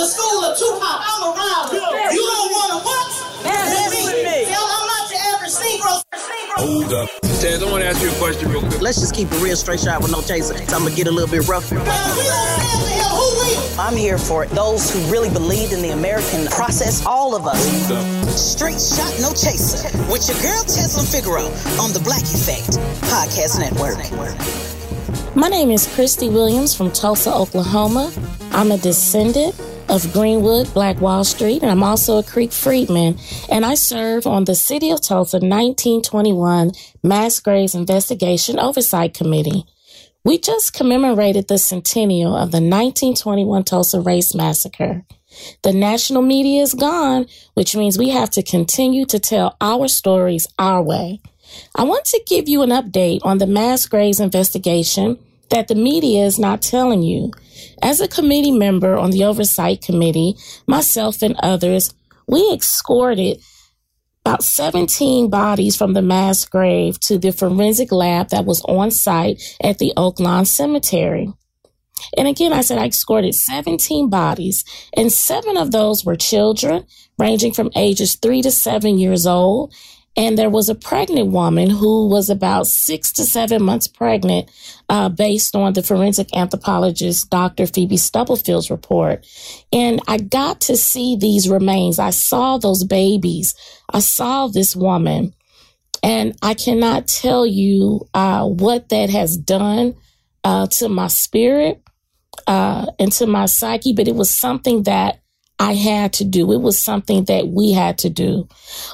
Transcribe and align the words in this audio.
The 0.00 0.06
school 0.06 0.42
of 0.42 0.56
Tupac. 0.56 0.80
I'm 0.80 1.22
around. 1.28 1.76
You 1.76 2.24
don't 2.24 2.50
want 2.56 2.72
to 2.72 2.78
what? 2.88 3.44
Let 3.44 3.90
me. 3.92 4.46
Tell 4.48 4.64
I'm 4.64 4.86
not 4.88 5.10
your 5.12 5.20
average 5.28 5.52
Negro. 5.60 6.02
Hold 6.56 6.92
up. 6.94 7.10
Taz, 7.36 7.60
I 7.60 7.70
want 7.70 7.84
to 7.84 7.90
ask 7.90 8.00
you 8.00 8.08
a 8.08 8.14
question 8.14 8.48
real 8.48 8.62
quick. 8.62 8.80
Let's 8.80 8.98
just 8.98 9.14
keep 9.14 9.30
it 9.30 9.42
real 9.42 9.56
straight 9.56 9.80
shot 9.80 10.00
with 10.00 10.10
no 10.10 10.22
chaser. 10.22 10.56
So 10.56 10.76
I'm 10.76 10.84
gonna 10.84 10.96
get 10.96 11.06
a 11.06 11.10
little 11.10 11.28
bit 11.28 11.46
rough. 11.46 11.70
We 11.70 11.76
don't 11.76 11.84
stand 11.84 12.16
to 12.16 12.92
him. 12.96 13.12
Who 13.12 13.28
will? 13.44 13.78
I'm 13.78 13.94
here 13.94 14.16
for 14.16 14.46
those 14.46 14.88
who 14.88 15.00
really 15.12 15.28
believed 15.28 15.74
in 15.74 15.82
the 15.82 15.90
American 15.90 16.46
process. 16.46 17.04
All 17.04 17.36
of 17.36 17.46
us. 17.46 17.60
Straight 18.40 18.80
shot, 18.80 19.12
no 19.20 19.36
chaser. 19.36 19.84
With 20.10 20.24
your 20.32 20.40
girl 20.40 20.64
Tezlyn 20.64 21.04
Figaro 21.12 21.44
on 21.76 21.92
the 21.92 22.00
Black 22.00 22.22
Effect 22.22 22.80
Podcast 23.12 23.60
Network. 23.60 24.00
My 25.36 25.48
name 25.48 25.70
is 25.70 25.86
Christy 25.94 26.30
Williams 26.30 26.74
from 26.74 26.90
Tulsa, 26.90 27.34
Oklahoma. 27.34 28.10
I'm 28.52 28.72
a 28.72 28.78
descendant 28.78 29.54
of 29.90 30.12
Greenwood, 30.12 30.72
Black 30.72 31.00
Wall 31.00 31.24
Street, 31.24 31.62
and 31.62 31.70
I'm 31.70 31.82
also 31.82 32.18
a 32.18 32.22
Creek 32.22 32.52
Freedman. 32.52 33.18
And 33.50 33.66
I 33.66 33.74
serve 33.74 34.24
on 34.24 34.44
the 34.44 34.54
City 34.54 34.90
of 34.90 35.00
Tulsa 35.00 35.38
1921 35.38 36.70
Mass 37.02 37.40
Graves 37.40 37.74
Investigation 37.74 38.60
Oversight 38.60 39.14
Committee. 39.14 39.66
We 40.22 40.38
just 40.38 40.74
commemorated 40.74 41.48
the 41.48 41.58
centennial 41.58 42.36
of 42.36 42.52
the 42.52 42.58
1921 42.60 43.64
Tulsa 43.64 44.00
Race 44.00 44.32
Massacre. 44.32 45.04
The 45.62 45.72
national 45.72 46.22
media 46.22 46.62
is 46.62 46.74
gone, 46.74 47.26
which 47.54 47.74
means 47.74 47.98
we 47.98 48.10
have 48.10 48.30
to 48.30 48.44
continue 48.44 49.04
to 49.06 49.18
tell 49.18 49.56
our 49.60 49.88
stories 49.88 50.46
our 50.56 50.80
way. 50.80 51.20
I 51.74 51.82
want 51.82 52.04
to 52.06 52.22
give 52.26 52.48
you 52.48 52.62
an 52.62 52.70
update 52.70 53.20
on 53.24 53.38
the 53.38 53.46
mass 53.48 53.86
graves 53.86 54.20
investigation 54.20 55.18
that 55.50 55.66
the 55.66 55.74
media 55.74 56.24
is 56.24 56.38
not 56.38 56.62
telling 56.62 57.02
you. 57.02 57.32
As 57.82 58.00
a 58.00 58.08
committee 58.08 58.52
member 58.52 58.96
on 58.96 59.10
the 59.10 59.24
oversight 59.24 59.82
committee, 59.82 60.36
myself 60.66 61.22
and 61.22 61.36
others, 61.42 61.94
we 62.26 62.40
escorted 62.52 63.40
about 64.24 64.44
17 64.44 65.30
bodies 65.30 65.76
from 65.76 65.94
the 65.94 66.02
mass 66.02 66.44
grave 66.44 67.00
to 67.00 67.18
the 67.18 67.32
forensic 67.32 67.90
lab 67.90 68.28
that 68.28 68.44
was 68.44 68.60
on 68.62 68.90
site 68.90 69.42
at 69.62 69.78
the 69.78 69.92
Oaklawn 69.96 70.46
Cemetery. 70.46 71.32
And 72.16 72.28
again, 72.28 72.52
I 72.52 72.60
said 72.62 72.78
I 72.78 72.86
escorted 72.86 73.34
17 73.34 74.08
bodies, 74.10 74.64
and 74.96 75.12
seven 75.12 75.56
of 75.56 75.70
those 75.70 76.04
were 76.04 76.16
children 76.16 76.86
ranging 77.18 77.52
from 77.52 77.70
ages 77.76 78.16
three 78.16 78.42
to 78.42 78.50
seven 78.50 78.98
years 78.98 79.26
old. 79.26 79.74
And 80.16 80.36
there 80.36 80.50
was 80.50 80.68
a 80.68 80.74
pregnant 80.74 81.30
woman 81.30 81.70
who 81.70 82.08
was 82.08 82.30
about 82.30 82.66
six 82.66 83.12
to 83.12 83.24
seven 83.24 83.62
months 83.62 83.86
pregnant, 83.86 84.50
uh, 84.88 85.08
based 85.08 85.54
on 85.54 85.72
the 85.72 85.82
forensic 85.82 86.36
anthropologist, 86.36 87.30
Dr. 87.30 87.66
Phoebe 87.66 87.96
Stubblefield's 87.96 88.70
report. 88.70 89.24
And 89.72 90.00
I 90.08 90.18
got 90.18 90.62
to 90.62 90.76
see 90.76 91.16
these 91.16 91.48
remains. 91.48 91.98
I 91.98 92.10
saw 92.10 92.58
those 92.58 92.84
babies. 92.84 93.54
I 93.88 94.00
saw 94.00 94.48
this 94.48 94.74
woman. 94.74 95.34
And 96.02 96.36
I 96.42 96.54
cannot 96.54 97.06
tell 97.06 97.46
you 97.46 98.08
uh, 98.14 98.46
what 98.46 98.88
that 98.88 99.10
has 99.10 99.36
done 99.36 99.94
uh, 100.44 100.66
to 100.68 100.88
my 100.88 101.08
spirit 101.08 101.82
uh, 102.46 102.86
and 102.98 103.12
to 103.12 103.26
my 103.26 103.46
psyche, 103.46 103.92
but 103.92 104.08
it 104.08 104.14
was 104.14 104.30
something 104.30 104.84
that 104.84 105.20
I 105.60 105.74
had 105.74 106.14
to 106.14 106.24
do. 106.24 106.50
It 106.52 106.62
was 106.62 106.78
something 106.78 107.26
that 107.26 107.48
we 107.48 107.72
had 107.72 107.98
to 107.98 108.08
do. 108.08 108.48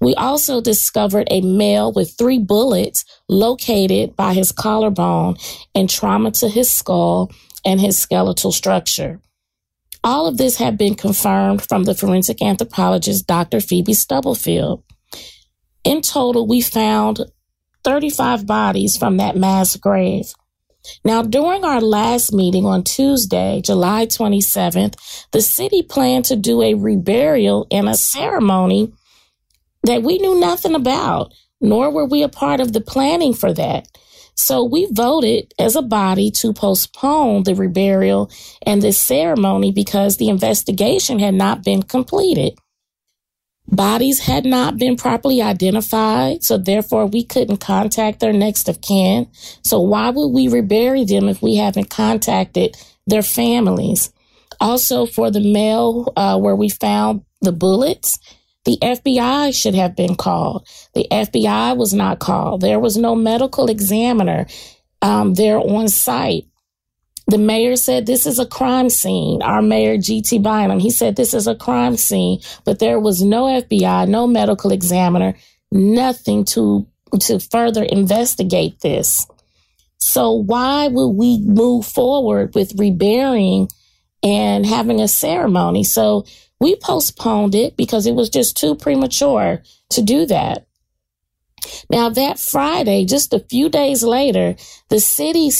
We 0.00 0.14
also 0.14 0.60
discovered 0.60 1.26
a 1.28 1.40
male 1.40 1.92
with 1.92 2.16
three 2.16 2.38
bullets 2.38 3.04
located 3.28 4.14
by 4.14 4.32
his 4.32 4.52
collarbone 4.52 5.38
and 5.74 5.90
trauma 5.90 6.30
to 6.30 6.48
his 6.48 6.70
skull 6.70 7.32
and 7.64 7.80
his 7.80 7.98
skeletal 7.98 8.52
structure. 8.52 9.20
All 10.04 10.28
of 10.28 10.36
this 10.36 10.56
had 10.56 10.78
been 10.78 10.94
confirmed 10.94 11.66
from 11.68 11.82
the 11.82 11.96
forensic 11.96 12.40
anthropologist, 12.40 13.26
Dr. 13.26 13.60
Phoebe 13.60 13.94
Stubblefield. 13.94 14.84
In 15.82 16.00
total, 16.00 16.46
we 16.46 16.60
found 16.60 17.22
35 17.82 18.46
bodies 18.46 18.96
from 18.96 19.16
that 19.16 19.36
mass 19.36 19.74
grave. 19.76 20.32
Now, 21.04 21.22
during 21.22 21.64
our 21.64 21.80
last 21.80 22.32
meeting 22.32 22.66
on 22.66 22.84
Tuesday, 22.84 23.60
July 23.64 24.06
27th, 24.06 25.26
the 25.32 25.40
city 25.40 25.82
planned 25.82 26.26
to 26.26 26.36
do 26.36 26.62
a 26.62 26.74
reburial 26.74 27.66
and 27.70 27.88
a 27.88 27.94
ceremony 27.94 28.92
that 29.84 30.02
we 30.02 30.18
knew 30.18 30.38
nothing 30.38 30.74
about, 30.74 31.32
nor 31.60 31.90
were 31.90 32.06
we 32.06 32.22
a 32.22 32.28
part 32.28 32.60
of 32.60 32.72
the 32.72 32.80
planning 32.80 33.34
for 33.34 33.52
that. 33.52 33.88
So 34.34 34.64
we 34.64 34.88
voted 34.90 35.52
as 35.58 35.76
a 35.76 35.82
body 35.82 36.30
to 36.32 36.52
postpone 36.52 37.44
the 37.44 37.52
reburial 37.52 38.32
and 38.62 38.80
the 38.80 38.92
ceremony 38.92 39.72
because 39.72 40.16
the 40.16 40.28
investigation 40.28 41.18
had 41.18 41.34
not 41.34 41.62
been 41.62 41.82
completed. 41.82 42.58
Bodies 43.68 44.20
had 44.20 44.44
not 44.44 44.76
been 44.76 44.96
properly 44.96 45.40
identified, 45.40 46.44
so 46.44 46.58
therefore 46.58 47.06
we 47.06 47.24
couldn't 47.24 47.58
contact 47.58 48.20
their 48.20 48.32
next 48.32 48.68
of 48.68 48.80
kin. 48.80 49.28
So 49.62 49.80
why 49.80 50.10
would 50.10 50.28
we 50.28 50.48
rebury 50.48 51.04
them 51.04 51.28
if 51.28 51.40
we 51.40 51.56
haven't 51.56 51.88
contacted 51.88 52.76
their 53.06 53.22
families? 53.22 54.12
Also, 54.60 55.06
for 55.06 55.30
the 55.30 55.40
male 55.40 56.12
uh, 56.16 56.38
where 56.38 56.56
we 56.56 56.68
found 56.68 57.22
the 57.40 57.52
bullets, 57.52 58.18
the 58.64 58.78
FBI 58.80 59.54
should 59.58 59.74
have 59.74 59.96
been 59.96 60.16
called. 60.16 60.68
The 60.94 61.06
FBI 61.10 61.76
was 61.76 61.92
not 61.92 62.18
called. 62.18 62.60
There 62.60 62.78
was 62.78 62.96
no 62.96 63.14
medical 63.14 63.68
examiner 63.68 64.46
um, 65.00 65.34
there 65.34 65.58
on 65.58 65.88
site. 65.88 66.46
The 67.32 67.38
mayor 67.38 67.76
said 67.76 68.04
this 68.04 68.26
is 68.26 68.38
a 68.38 68.44
crime 68.44 68.90
scene. 68.90 69.40
Our 69.40 69.62
mayor, 69.62 69.96
G.T. 69.96 70.40
Bynum, 70.40 70.80
he 70.80 70.90
said 70.90 71.16
this 71.16 71.32
is 71.32 71.46
a 71.46 71.54
crime 71.54 71.96
scene, 71.96 72.40
but 72.66 72.78
there 72.78 73.00
was 73.00 73.22
no 73.22 73.44
FBI, 73.44 74.06
no 74.06 74.26
medical 74.26 74.70
examiner, 74.70 75.34
nothing 75.70 76.44
to 76.52 76.86
to 77.20 77.40
further 77.40 77.84
investigate 77.84 78.80
this. 78.80 79.26
So 79.96 80.32
why 80.32 80.88
would 80.88 81.08
we 81.16 81.40
move 81.40 81.86
forward 81.86 82.54
with 82.54 82.78
reburying 82.78 83.70
and 84.22 84.66
having 84.66 85.00
a 85.00 85.08
ceremony? 85.08 85.84
So 85.84 86.26
we 86.60 86.76
postponed 86.76 87.54
it 87.54 87.78
because 87.78 88.06
it 88.06 88.14
was 88.14 88.28
just 88.28 88.58
too 88.58 88.74
premature 88.74 89.62
to 89.88 90.02
do 90.02 90.26
that. 90.26 90.66
Now 91.88 92.10
that 92.10 92.38
Friday, 92.38 93.06
just 93.06 93.32
a 93.32 93.40
few 93.40 93.70
days 93.70 94.02
later, 94.02 94.54
the 94.90 95.00
city 95.00 95.50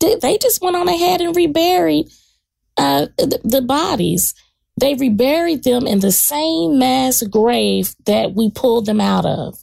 they 0.00 0.38
just 0.38 0.62
went 0.62 0.76
on 0.76 0.88
ahead 0.88 1.20
and 1.20 1.36
reburied 1.36 2.10
uh, 2.76 3.06
the, 3.18 3.40
the 3.44 3.62
bodies. 3.62 4.34
They 4.78 4.94
reburied 4.94 5.64
them 5.64 5.86
in 5.86 6.00
the 6.00 6.12
same 6.12 6.78
mass 6.78 7.22
grave 7.22 7.94
that 8.06 8.34
we 8.34 8.50
pulled 8.50 8.86
them 8.86 9.00
out 9.00 9.26
of. 9.26 9.62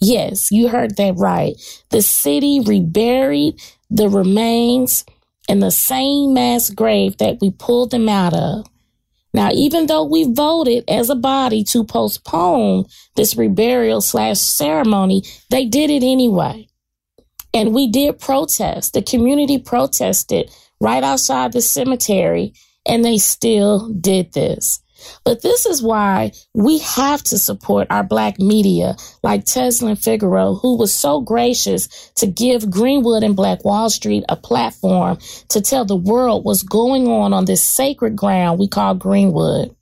Yes, 0.00 0.50
you 0.50 0.68
heard 0.68 0.96
that 0.96 1.14
right. 1.16 1.54
The 1.90 2.02
city 2.02 2.60
reburied 2.60 3.60
the 3.90 4.08
remains 4.08 5.04
in 5.48 5.60
the 5.60 5.70
same 5.70 6.34
mass 6.34 6.70
grave 6.70 7.18
that 7.18 7.38
we 7.40 7.50
pulled 7.50 7.90
them 7.90 8.08
out 8.08 8.34
of. 8.34 8.66
Now, 9.34 9.50
even 9.52 9.86
though 9.86 10.04
we 10.04 10.32
voted 10.32 10.84
as 10.88 11.10
a 11.10 11.16
body 11.16 11.64
to 11.64 11.84
postpone 11.84 12.86
this 13.16 13.34
reburial 13.34 14.02
slash 14.02 14.38
ceremony, 14.38 15.22
they 15.50 15.66
did 15.66 15.90
it 15.90 16.04
anyway. 16.04 16.68
And 17.54 17.72
we 17.72 17.86
did 17.86 18.18
protest. 18.18 18.92
The 18.92 19.02
community 19.02 19.58
protested 19.58 20.50
right 20.80 21.02
outside 21.02 21.52
the 21.52 21.62
cemetery, 21.62 22.52
and 22.84 23.04
they 23.04 23.18
still 23.18 23.88
did 23.90 24.32
this. 24.32 24.80
But 25.24 25.42
this 25.42 25.66
is 25.66 25.82
why 25.82 26.32
we 26.54 26.78
have 26.78 27.22
to 27.24 27.38
support 27.38 27.88
our 27.90 28.02
black 28.02 28.38
media 28.38 28.96
like 29.22 29.44
Tezlyn 29.44 30.02
Figaro, 30.02 30.54
who 30.54 30.76
was 30.76 30.92
so 30.92 31.20
gracious 31.20 32.10
to 32.16 32.26
give 32.26 32.70
Greenwood 32.70 33.22
and 33.22 33.36
Black 33.36 33.64
Wall 33.64 33.90
Street 33.90 34.24
a 34.28 34.36
platform 34.36 35.18
to 35.48 35.60
tell 35.60 35.84
the 35.84 35.96
world 35.96 36.44
what's 36.44 36.62
going 36.62 37.06
on 37.08 37.32
on 37.32 37.44
this 37.44 37.62
sacred 37.62 38.16
ground 38.16 38.58
we 38.58 38.68
call 38.68 38.94
Greenwood. 38.94 39.74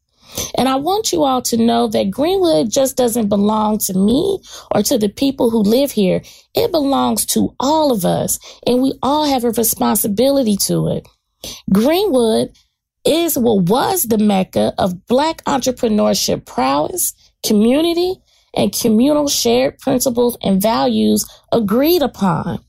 And 0.56 0.68
I 0.68 0.76
want 0.76 1.12
you 1.12 1.24
all 1.24 1.42
to 1.42 1.56
know 1.56 1.88
that 1.88 2.10
Greenwood 2.10 2.70
just 2.70 2.96
doesn't 2.96 3.28
belong 3.28 3.78
to 3.78 3.94
me 3.94 4.40
or 4.74 4.82
to 4.82 4.98
the 4.98 5.08
people 5.08 5.50
who 5.50 5.62
live 5.62 5.92
here. 5.92 6.22
It 6.54 6.70
belongs 6.70 7.26
to 7.26 7.54
all 7.60 7.92
of 7.92 8.04
us, 8.04 8.38
and 8.66 8.82
we 8.82 8.92
all 9.02 9.24
have 9.24 9.44
a 9.44 9.50
responsibility 9.50 10.56
to 10.68 10.88
it. 10.88 11.08
Greenwood 11.72 12.52
is 13.04 13.36
what 13.36 13.64
was 13.68 14.04
the 14.04 14.18
mecca 14.18 14.72
of 14.78 15.06
Black 15.06 15.42
entrepreneurship 15.44 16.46
prowess, 16.46 17.14
community, 17.42 18.14
and 18.54 18.72
communal 18.72 19.28
shared 19.28 19.78
principles 19.78 20.36
and 20.42 20.60
values 20.60 21.26
agreed 21.52 22.02
upon. 22.02 22.64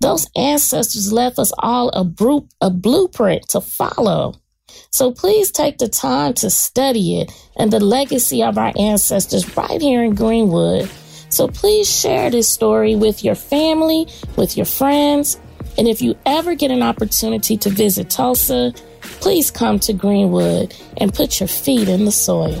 Those 0.00 0.28
ancestors 0.36 1.12
left 1.12 1.38
us 1.38 1.52
all 1.58 1.90
a, 1.90 2.04
a 2.60 2.70
blueprint 2.70 3.48
to 3.48 3.60
follow. 3.60 4.34
So 4.90 5.12
please 5.12 5.50
take 5.50 5.78
the 5.78 5.88
time 5.88 6.34
to 6.34 6.50
study 6.50 7.20
it 7.20 7.32
and 7.56 7.72
the 7.72 7.80
legacy 7.80 8.42
of 8.42 8.58
our 8.58 8.72
ancestors 8.76 9.56
right 9.56 9.80
here 9.80 10.02
in 10.02 10.14
Greenwood. 10.14 10.90
So 11.30 11.46
please 11.46 11.88
share 11.88 12.30
this 12.30 12.48
story 12.48 12.96
with 12.96 13.24
your 13.24 13.36
family, 13.36 14.08
with 14.36 14.56
your 14.56 14.66
friends. 14.66 15.38
And 15.78 15.86
if 15.86 16.02
you 16.02 16.16
ever 16.26 16.54
get 16.54 16.70
an 16.70 16.82
opportunity 16.82 17.56
to 17.58 17.70
visit 17.70 18.10
Tulsa, 18.10 18.74
please 19.20 19.50
come 19.50 19.78
to 19.80 19.92
Greenwood 19.92 20.74
and 20.96 21.14
put 21.14 21.40
your 21.40 21.48
feet 21.48 21.88
in 21.88 22.04
the 22.04 22.12
soil. 22.12 22.60